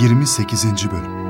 [0.00, 0.64] 28.
[0.64, 1.22] Bölüm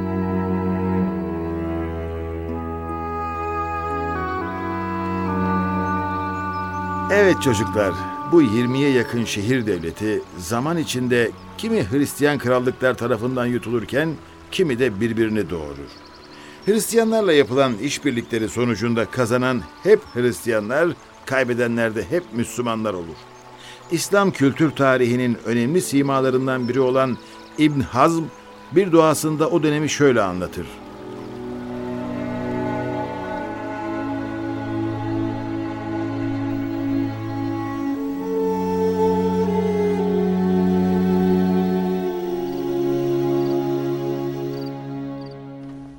[7.12, 7.94] Evet çocuklar,
[8.32, 14.14] bu 20'ye yakın şehir devleti zaman içinde kimi Hristiyan krallıklar tarafından yutulurken
[14.50, 15.90] kimi de birbirini doğurur.
[16.66, 20.88] Hristiyanlarla yapılan işbirlikleri sonucunda kazanan hep Hristiyanlar,
[21.26, 23.16] kaybedenler de hep Müslümanlar olur.
[23.90, 27.18] İslam kültür tarihinin önemli simalarından biri olan
[27.58, 28.22] İbn Hazm
[28.76, 30.66] bir duasında o dönemi şöyle anlatır.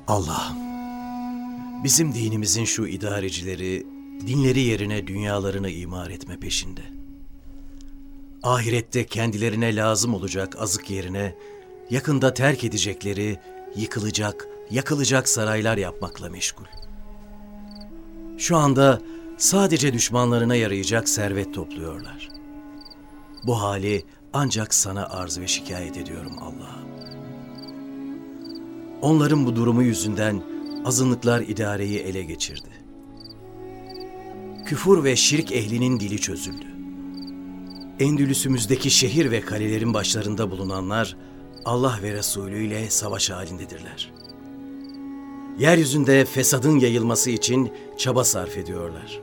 [0.08, 0.56] Allah'ım,
[1.84, 3.86] bizim dinimizin şu idarecileri
[4.26, 6.80] dinleri yerine dünyalarını imar etme peşinde.
[8.42, 11.34] Ahirette kendilerine lazım olacak azık yerine
[11.90, 13.38] yakında terk edecekleri
[13.76, 16.64] yıkılacak, yakılacak saraylar yapmakla meşgul.
[18.38, 19.00] Şu anda
[19.36, 22.28] sadece düşmanlarına yarayacak servet topluyorlar.
[23.46, 26.84] Bu hali ancak sana arz ve şikayet ediyorum Allah'ım.
[29.02, 30.42] Onların bu durumu yüzünden
[30.84, 32.68] azınlıklar idareyi ele geçirdi.
[34.66, 36.66] Küfur ve şirk ehlinin dili çözüldü.
[37.98, 41.16] Endülüsümüzdeki şehir ve kalelerin başlarında bulunanlar
[41.64, 44.12] Allah ve Resulü ile savaş halindedirler.
[45.58, 49.20] Yeryüzünde fesadın yayılması için çaba sarf ediyorlar.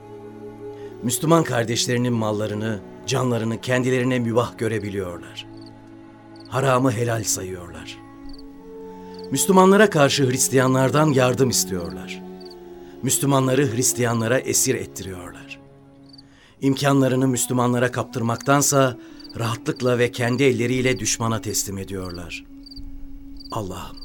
[1.02, 5.46] Müslüman kardeşlerinin mallarını, canlarını kendilerine mübah görebiliyorlar.
[6.48, 7.98] Haramı helal sayıyorlar.
[9.30, 12.22] Müslümanlara karşı Hristiyanlardan yardım istiyorlar.
[13.02, 15.60] Müslümanları Hristiyanlara esir ettiriyorlar.
[16.60, 18.96] İmkanlarını Müslümanlara kaptırmaktansa
[19.38, 22.44] rahatlıkla ve kendi elleriyle düşmana teslim ediyorlar.
[23.52, 23.96] Allah'ım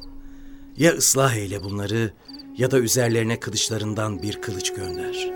[0.77, 2.11] ya ıslah eyle bunları
[2.57, 5.31] ya da üzerlerine kılıçlarından bir kılıç gönder.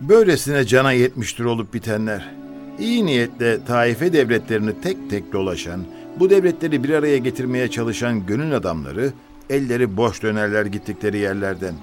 [0.00, 2.34] Böylesine cana yetmiştir olup bitenler.
[2.78, 5.84] İyi niyetle taife devletlerini tek tek dolaşan,
[6.18, 9.12] bu devletleri bir araya getirmeye çalışan gönül adamları
[9.50, 11.74] elleri boş dönerler gittikleri yerlerden.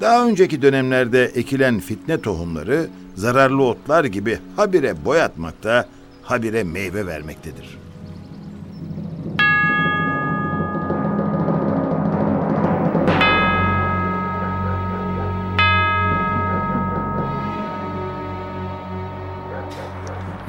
[0.00, 5.88] Daha önceki dönemlerde ekilen fitne tohumları zararlı otlar gibi habire boyatmakta,
[6.22, 7.78] habire meyve vermektedir.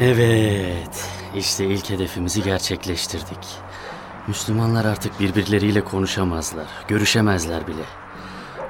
[0.02, 3.67] Evet, işte ilk hedefimizi gerçekleştirdik.
[4.28, 7.84] Müslümanlar artık birbirleriyle konuşamazlar, görüşemezler bile.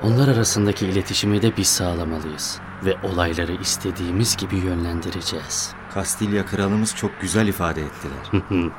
[0.03, 5.73] Onlar arasındaki iletişimi de biz sağlamalıyız ve olayları istediğimiz gibi yönlendireceğiz.
[5.93, 8.43] Kastilya kralımız çok güzel ifade ettiler.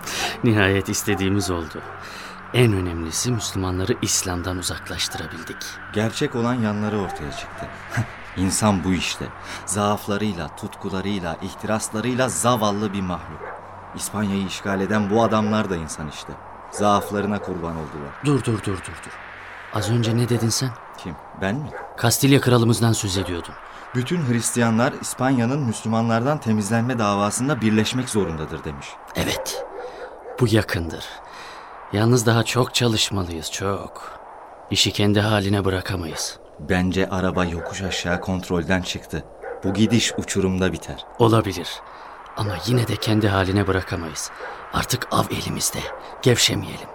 [0.44, 1.82] Nihayet istediğimiz oldu.
[2.54, 5.56] En önemlisi Müslümanları İslam'dan uzaklaştırabildik.
[5.92, 7.66] Gerçek olan yanları ortaya çıktı.
[8.36, 9.24] İnsan bu işte.
[9.66, 13.40] Zaaflarıyla, tutkularıyla, ihtiraslarıyla zavallı bir mahluk.
[13.94, 16.32] İspanya'yı işgal eden bu adamlar da insan işte.
[16.70, 18.12] Zaaflarına kurban oldular.
[18.24, 19.12] Dur dur dur dur dur.
[19.74, 20.70] Az önce ne dedin sen?
[20.98, 21.14] Kim?
[21.40, 21.70] Ben mi?
[21.96, 23.54] Kastilya kralımızdan söz ediyordun.
[23.94, 28.86] Bütün Hristiyanlar İspanya'nın Müslümanlardan temizlenme davasında birleşmek zorundadır demiş.
[29.16, 29.64] Evet.
[30.40, 31.04] Bu yakındır.
[31.92, 34.18] Yalnız daha çok çalışmalıyız, çok.
[34.70, 36.38] İşi kendi haline bırakamayız.
[36.60, 39.24] Bence araba yokuş aşağı kontrolden çıktı.
[39.64, 41.04] Bu gidiş uçurumda biter.
[41.18, 41.68] Olabilir.
[42.38, 44.30] Ama yine de kendi haline bırakamayız.
[44.72, 45.78] Artık av elimizde.
[46.22, 46.88] Gevşemeyelim.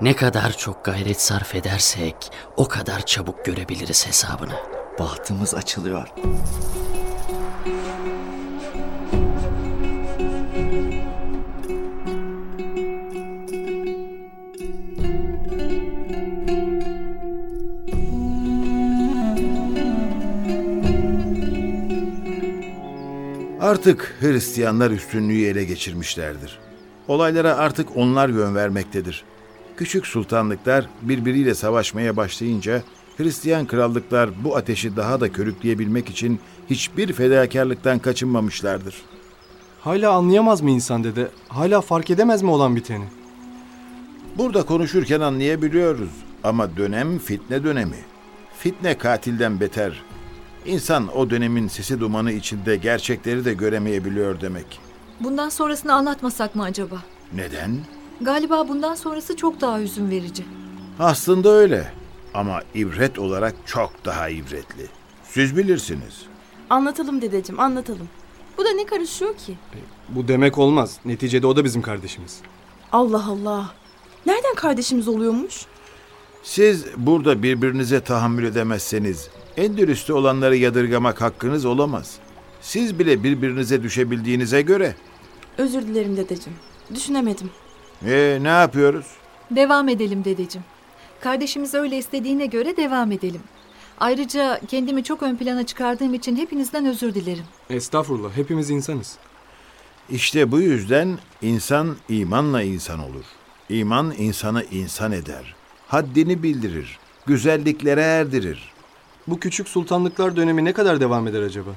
[0.00, 2.16] Ne kadar çok gayret sarf edersek
[2.56, 4.54] o kadar çabuk görebiliriz hesabını.
[4.98, 6.08] Bahtımız açılıyor.
[23.68, 26.58] Artık Hristiyanlar üstünlüğü ele geçirmişlerdir.
[27.08, 29.24] Olaylara artık onlar yön vermektedir.
[29.76, 32.82] Küçük sultanlıklar birbiriyle savaşmaya başlayınca
[33.16, 38.94] Hristiyan krallıklar bu ateşi daha da körükleyebilmek için hiçbir fedakarlıktan kaçınmamışlardır.
[39.80, 41.28] Hala anlayamaz mı insan dede?
[41.48, 43.04] Hala fark edemez mi olan biteni?
[44.38, 46.10] Burada konuşurken anlayabiliyoruz
[46.44, 47.98] ama dönem fitne dönemi.
[48.58, 50.02] Fitne katilden beter.
[50.66, 54.80] İnsan o dönemin sesi dumanı içinde gerçekleri de göremeyebiliyor demek.
[55.20, 57.02] Bundan sonrasını anlatmasak mı acaba?
[57.34, 57.78] Neden?
[58.20, 60.44] Galiba bundan sonrası çok daha hüzün verici.
[60.98, 61.92] Aslında öyle
[62.34, 64.86] ama ibret olarak çok daha ibretli.
[65.24, 66.22] Siz bilirsiniz.
[66.70, 68.08] Anlatalım dedeciğim anlatalım.
[68.58, 69.54] Bu da ne karışıyor ki?
[70.08, 70.96] Bu demek olmaz.
[71.04, 72.40] Neticede o da bizim kardeşimiz.
[72.92, 73.70] Allah Allah.
[74.26, 75.66] Nereden kardeşimiz oluyormuş?
[76.42, 79.28] Siz burada birbirinize tahammül edemezseniz
[79.58, 82.16] Endülüs'te olanları yadırgamak hakkınız olamaz.
[82.60, 84.94] Siz bile birbirinize düşebildiğinize göre.
[85.58, 86.58] Özür dilerim dedeciğim.
[86.94, 87.50] Düşünemedim.
[88.06, 89.06] E ne yapıyoruz?
[89.50, 90.64] Devam edelim dedeciğim.
[91.20, 93.40] Kardeşimiz öyle istediğine göre devam edelim.
[94.00, 97.44] Ayrıca kendimi çok ön plana çıkardığım için hepinizden özür dilerim.
[97.70, 98.36] Estağfurullah.
[98.36, 99.18] Hepimiz insanız.
[100.10, 103.24] İşte bu yüzden insan imanla insan olur.
[103.68, 105.54] İman insanı insan eder.
[105.88, 106.98] Haddini bildirir.
[107.26, 108.77] Güzelliklere erdirir.
[109.28, 111.70] Bu küçük sultanlıklar dönemi ne kadar devam eder acaba?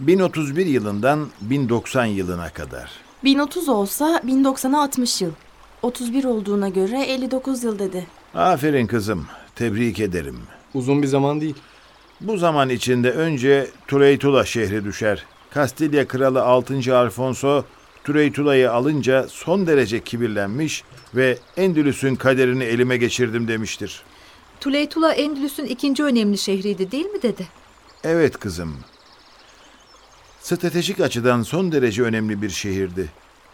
[0.00, 2.90] 1031 yılından 1090 yılına kadar.
[3.24, 5.30] 1030 olsa 1090'a 60 yıl.
[5.82, 8.06] 31 olduğuna göre 59 yıl dedi.
[8.34, 9.26] Aferin kızım.
[9.56, 10.38] Tebrik ederim.
[10.74, 11.54] Uzun bir zaman değil.
[12.20, 15.24] Bu zaman içinde önce Tureytula şehri düşer.
[15.50, 16.96] Kastilya kralı 6.
[16.96, 17.64] Alfonso
[18.04, 20.84] Tureytula'yı alınca son derece kibirlenmiş
[21.14, 24.02] ve Endülüs'ün kaderini elime geçirdim demiştir.
[24.64, 27.44] Tuleytula Endülüs'ün ikinci önemli şehriydi değil mi dede?
[28.04, 28.76] Evet kızım.
[30.40, 33.08] Stratejik açıdan son derece önemli bir şehirdi.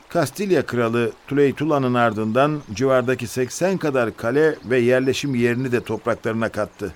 [0.09, 6.95] Kastilya kralı Tuleytula'nın ardından civardaki 80 kadar kale ve yerleşim yerini de topraklarına kattı.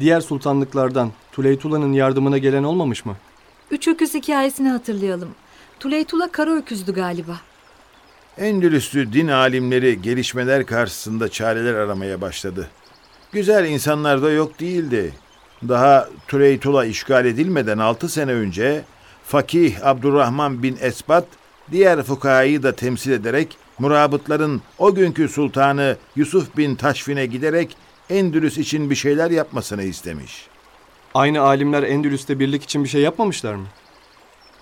[0.00, 3.16] Diğer sultanlıklardan Tuleytula'nın yardımına gelen olmamış mı?
[3.70, 5.30] Üç öküz hikayesini hatırlayalım.
[5.80, 7.40] Tuleytula kara öküzdü galiba.
[8.38, 12.70] Endülüslü din alimleri gelişmeler karşısında çareler aramaya başladı.
[13.32, 15.12] Güzel insanlar da yok değildi.
[15.68, 18.82] Daha Tureytula işgal edilmeden 6 sene önce
[19.24, 21.24] Fakih Abdurrahman bin Esbat
[21.70, 27.76] diğer fukahayı da temsil ederek murabıtların o günkü sultanı Yusuf bin Taşfin'e giderek
[28.10, 30.46] Endülüs için bir şeyler yapmasını istemiş.
[31.14, 33.66] Aynı alimler Endülüs'te birlik için bir şey yapmamışlar mı?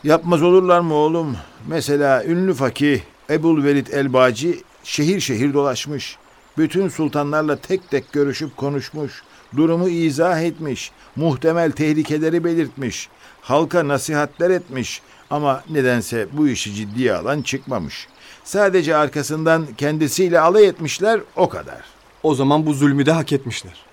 [0.05, 1.37] Yapmaz olurlar mı oğlum?
[1.67, 3.01] Mesela ünlü fakih
[3.31, 6.17] Ebul Velid Elbaci şehir şehir dolaşmış.
[6.59, 9.23] Bütün sultanlarla tek tek görüşüp konuşmuş.
[9.57, 10.91] Durumu izah etmiş.
[11.17, 13.09] Muhtemel tehlikeleri belirtmiş.
[13.41, 15.03] Halka nasihatler etmiş.
[15.31, 18.09] Ama nedense bu işi ciddiye alan çıkmamış.
[18.45, 21.81] Sadece arkasından kendisiyle alay etmişler o kadar.
[22.23, 23.85] O zaman bu zulmü de hak etmişler.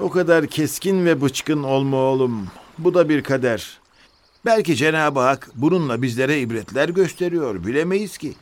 [0.00, 2.46] O kadar keskin ve bıçkın olma oğlum.
[2.78, 3.78] Bu da bir kader.
[4.44, 7.66] Belki Cenab-ı Hak bununla bizlere ibretler gösteriyor.
[7.66, 8.34] Bilemeyiz ki.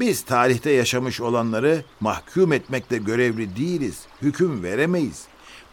[0.00, 4.00] Biz tarihte yaşamış olanları mahkum etmekle görevli değiliz.
[4.22, 5.24] Hüküm veremeyiz.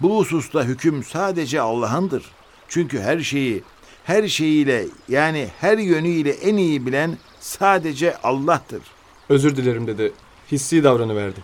[0.02, 2.24] Bu hususta hüküm sadece Allah'ındır.
[2.68, 3.64] Çünkü her şeyi,
[4.04, 8.82] her şeyiyle yani her yönüyle en iyi bilen sadece Allah'tır.
[9.30, 10.12] Özür dilerim dede.
[10.52, 11.44] Hissi davranıverdim.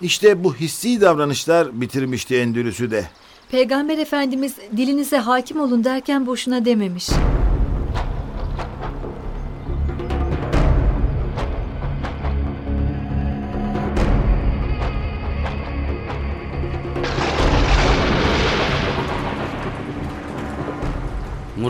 [0.00, 3.04] İşte bu hissi davranışlar bitirmişti Endülüs'ü de.
[3.50, 7.08] Peygamber Efendimiz dilinize hakim olun derken boşuna dememiş.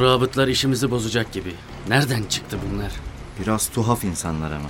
[0.02, 1.54] Murabıtlar işimizi bozacak gibi.
[1.88, 2.92] Nereden çıktı bunlar?
[3.40, 4.68] Biraz tuhaf insanlar ama.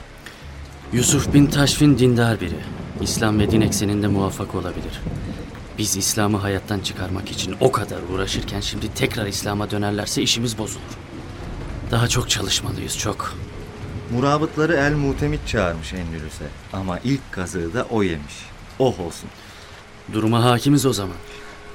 [0.93, 2.59] Yusuf bin Taşfin dindar biri.
[3.01, 5.01] İslam ve din ekseninde muvaffak olabilir.
[5.79, 10.99] Biz İslam'ı hayattan çıkarmak için o kadar uğraşırken şimdi tekrar İslam'a dönerlerse işimiz bozulur.
[11.91, 13.35] Daha çok çalışmalıyız çok.
[14.11, 16.47] Murabıtları El Mutemit çağırmış Endülüs'e.
[16.73, 18.35] Ama ilk kazığı da o yemiş.
[18.79, 19.29] Oh olsun.
[20.13, 21.17] Duruma hakimiz o zaman.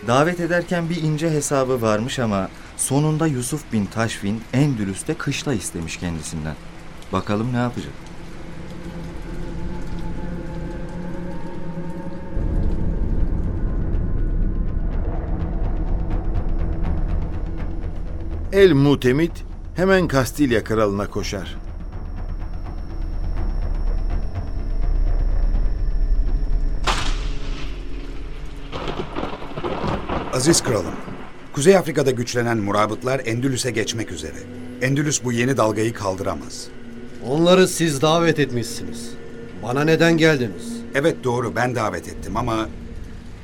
[0.08, 6.56] Davet ederken bir ince hesabı varmış ama sonunda Yusuf bin Taşfin Endülüs'te kışla istemiş kendisinden.
[7.14, 7.94] Bakalım ne yapacak?
[18.54, 19.44] El Mutemit
[19.76, 21.67] hemen Kastilya kralına koşar.
[30.38, 30.96] Aziz kralım,
[31.54, 34.38] Kuzey Afrika'da güçlenen murabıtlar Endülüs'e geçmek üzere.
[34.82, 36.68] Endülüs bu yeni dalgayı kaldıramaz.
[37.28, 39.10] Onları siz davet etmişsiniz.
[39.64, 40.82] Bana neden geldiniz?
[40.96, 42.70] Evet doğru ben davet ettim ama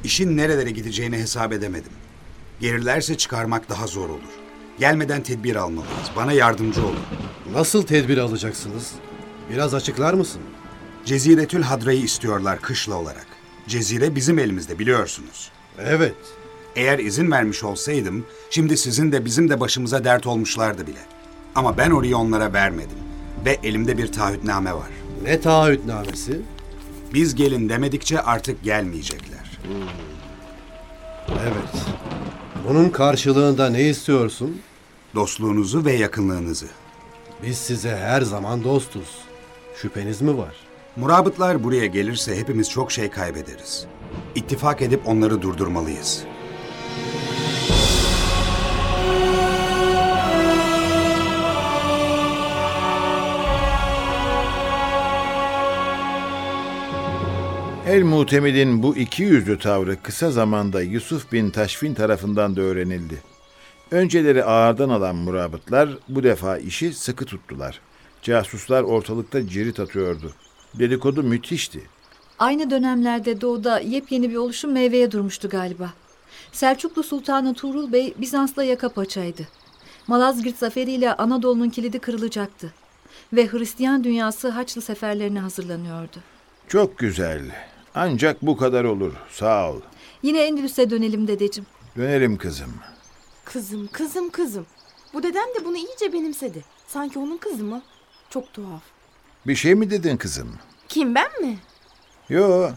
[0.04, 1.92] işin nerelere gideceğini hesap edemedim.
[2.60, 4.34] Gelirlerse çıkarmak daha zor olur.
[4.80, 6.10] Gelmeden tedbir almalıyız.
[6.16, 7.06] Bana yardımcı olun.
[7.54, 8.92] Nasıl tedbir alacaksınız?
[9.54, 10.42] Biraz açıklar mısın?
[11.06, 13.28] Ceziretül Hadra'yı istiyorlar kışla olarak.
[13.68, 15.52] Cezire bizim elimizde biliyorsunuz.
[15.80, 16.16] Evet.
[16.76, 21.00] Eğer izin vermiş olsaydım, şimdi sizin de bizim de başımıza dert olmuşlardı bile.
[21.56, 22.98] Ama ben orayı onlara vermedim.
[23.46, 24.90] Ve elimde bir taahhütname var.
[25.24, 26.42] Ne taahhütnamesi?
[27.14, 29.60] Biz gelin demedikçe artık gelmeyecekler.
[31.30, 31.86] Evet.
[32.68, 34.62] Bunun karşılığında ne istiyorsun?
[35.16, 36.68] Dostluğunuzu ve yakınlığınızı.
[37.44, 39.18] Biz size her zaman dostuz.
[39.76, 40.56] Şüpheniz mi var?
[40.96, 43.86] Murabıtlar buraya gelirse hepimiz çok şey kaybederiz.
[44.36, 46.24] İttifak edip onları durdurmalıyız.
[57.88, 63.22] El Mutemid'in bu iki yüzlü tavrı kısa zamanda Yusuf bin Taşfin tarafından da öğrenildi.
[63.92, 67.82] Önceleri ağırdan alan murabıtlar bu defa işi sıkı tuttular.
[68.22, 70.34] Casuslar ortalıkta cirit atıyordu.
[70.74, 71.82] Dedikodu müthişti.
[72.40, 75.94] Aynı dönemlerde doğuda yepyeni bir oluşum meyveye durmuştu galiba.
[76.52, 79.48] Selçuklu Sultanı Tuğrul Bey Bizans'la yaka paçaydı.
[80.08, 82.74] Malazgirt zaferiyle Anadolu'nun kilidi kırılacaktı.
[83.34, 86.18] Ve Hristiyan dünyası Haçlı seferlerine hazırlanıyordu.
[86.68, 87.73] Çok güzel.
[87.96, 89.14] Ancak bu kadar olur.
[89.32, 89.82] Sağ ol.
[90.24, 91.68] Yine Endülüs'e dönelim dedeciğim.
[91.98, 92.74] Dönerim kızım.
[93.46, 94.66] Kızım, kızım, kızım.
[95.14, 96.64] Bu dedem de bunu iyice benimsedi.
[96.88, 97.82] Sanki onun kızı mı?
[98.30, 98.82] Çok tuhaf.
[99.48, 100.50] Bir şey mi dedin kızım?
[100.88, 101.58] Kim ben mi?
[102.30, 102.70] Yo.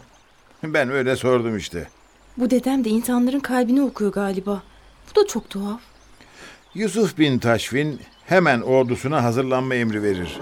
[0.63, 1.89] Ben öyle sordum işte.
[2.37, 4.63] Bu dedem de insanların kalbini okuyor galiba.
[5.11, 5.81] Bu da çok tuhaf.
[6.75, 10.41] Yusuf bin Taşfin hemen ordusuna hazırlanma emri verir.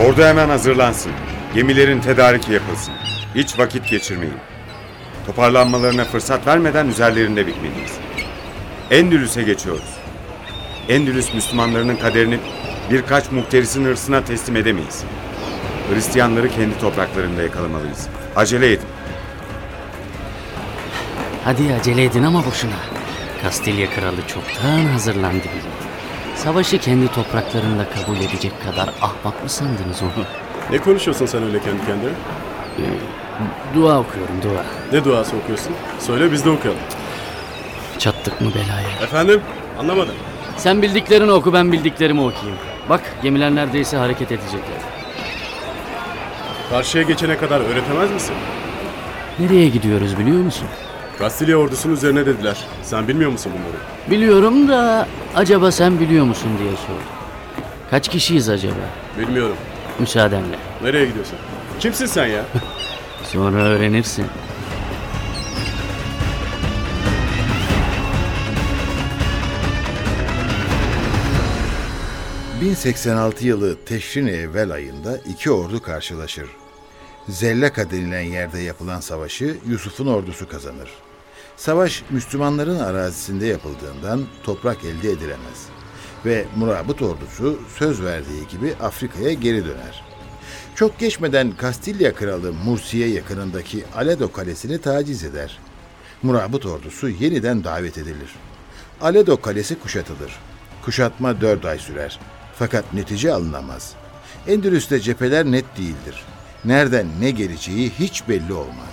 [0.00, 1.12] Ordu hemen hazırlansın.
[1.54, 2.94] Gemilerin tedariki yapılsın.
[3.34, 4.34] Hiç vakit geçirmeyin.
[5.26, 7.92] Toparlanmalarına fırsat vermeden üzerlerinde bitmeliyiz.
[8.90, 9.96] Endülüs'e geçiyoruz.
[10.88, 12.38] Endülüs Müslümanlarının kaderini
[12.90, 15.04] birkaç muhterisin hırsına teslim edemeyiz.
[15.92, 18.06] Hristiyanları kendi topraklarında yakalamalıyız.
[18.36, 18.88] Acele edin.
[21.44, 22.80] Hadi acele edin ama boşuna.
[23.42, 25.79] Kastilya kralı çoktan hazırlandı bile.
[26.44, 30.24] Savaşı kendi topraklarında kabul edecek kadar ahmak mı sandınız onu?
[30.70, 32.10] Ne konuşuyorsun sen öyle kendi kendine?
[33.74, 34.64] Dua okuyorum dua.
[34.92, 35.72] Ne duası okuyorsun?
[35.98, 36.80] Söyle biz de okuyalım.
[37.98, 39.02] Çattık mı belaya?
[39.02, 39.40] Efendim?
[39.78, 40.14] Anlamadım.
[40.56, 42.58] Sen bildiklerini oku ben bildiklerimi okuyayım.
[42.88, 44.78] Bak gemiler neredeyse hareket edecekler.
[46.70, 48.34] Karşıya geçene kadar öğretemez misin?
[49.38, 50.68] Nereye gidiyoruz biliyor musun?
[51.18, 52.56] Kastilya ordusunun üzerine dediler.
[52.82, 54.10] Sen bilmiyor musun bunları?
[54.10, 57.02] Biliyorum da acaba sen biliyor musun diye sordum.
[57.90, 58.74] Kaç kişiyiz acaba?
[59.18, 59.56] Bilmiyorum.
[59.98, 60.56] Müsaadenle.
[60.82, 61.38] Nereye gidiyorsun?
[61.80, 62.44] Kimsin sen ya?
[63.24, 64.26] Sonra öğrenirsin.
[72.62, 76.46] ...1086 yılı Teşrin-i Evvel ayında iki ordu karşılaşır.
[77.28, 80.90] Zellaka denilen yerde yapılan savaşı Yusuf'un ordusu kazanır.
[81.60, 85.66] Savaş Müslümanların arazisinde yapıldığından toprak elde edilemez.
[86.24, 90.04] Ve Murabıt ordusu söz verdiği gibi Afrika'ya geri döner.
[90.74, 95.58] Çok geçmeden Kastilya kralı Mursiye yakınındaki Aledo kalesini taciz eder.
[96.22, 98.34] Murabıt ordusu yeniden davet edilir.
[99.00, 100.38] Aledo kalesi kuşatılır.
[100.84, 102.20] Kuşatma dört ay sürer.
[102.54, 103.94] Fakat netice alınamaz.
[104.48, 106.24] Endülüs'te cepheler net değildir.
[106.64, 108.89] Nereden ne geleceği hiç belli olmaz.